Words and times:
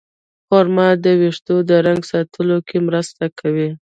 خرما 0.47 0.87
د 1.03 1.05
ویښتو 1.19 1.55
د 1.69 1.71
رنګ 1.87 2.01
ساتلو 2.11 2.57
کې 2.67 2.77
مرسته 2.87 3.23
کوي. 3.39 3.69